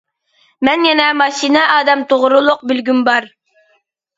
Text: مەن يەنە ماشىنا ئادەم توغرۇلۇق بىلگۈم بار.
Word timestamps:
مەن 0.69 0.87
يەنە 0.87 1.09
ماشىنا 1.19 1.63
ئادەم 1.75 2.03
توغرۇلۇق 2.15 2.67
بىلگۈم 2.73 3.05
بار. 3.11 3.29